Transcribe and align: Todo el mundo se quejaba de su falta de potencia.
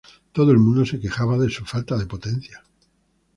Todo 0.31 0.49
el 0.49 0.57
mundo 0.57 0.83
se 0.83 0.99
quejaba 0.99 1.37
de 1.37 1.51
su 1.51 1.63
falta 1.63 1.95
de 1.95 2.07
potencia. 2.07 2.63